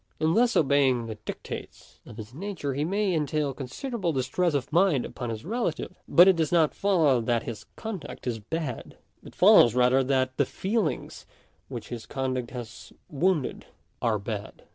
[0.19, 5.05] In thus obeying the dictates of his nature he may entail considerable distress of mind
[5.05, 9.75] upon his relatives; but it does not follow that his conduct is bad; it follows
[9.75, 11.27] rather that the feelings
[11.67, 13.67] which his conduct has wounded
[14.01, 14.63] are bad.